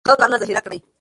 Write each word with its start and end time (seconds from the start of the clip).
ښه 0.07 0.13
کارونه 0.19 0.37
ذخیره 0.41 0.61
کړئ. 0.65 0.79